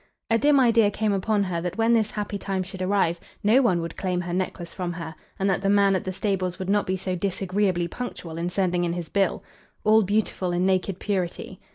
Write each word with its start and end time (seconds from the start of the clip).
A 0.31 0.39
dim 0.39 0.59
idea 0.59 0.89
came 0.89 1.13
upon 1.13 1.43
her 1.43 1.61
that 1.61 1.77
when 1.77 1.93
this 1.93 2.09
happy 2.09 2.39
time 2.39 2.63
should 2.63 2.81
arrive, 2.81 3.19
no 3.43 3.61
one 3.61 3.81
would 3.81 3.95
claim 3.95 4.21
her 4.21 4.33
necklace 4.33 4.73
from 4.73 4.93
her, 4.93 5.13
and 5.37 5.47
that 5.47 5.61
the 5.61 5.69
man 5.69 5.95
at 5.95 6.05
the 6.05 6.11
stables 6.11 6.57
would 6.57 6.71
not 6.71 6.87
be 6.87 6.97
so 6.97 7.15
disagreeably 7.15 7.87
punctual 7.87 8.39
in 8.39 8.49
sending 8.49 8.83
in 8.83 8.93
his 8.93 9.09
bill. 9.09 9.43
"'All 9.83 10.01
beautiful 10.01 10.51
in 10.53 10.65
naked 10.65 10.97
purity!'" 10.99 11.59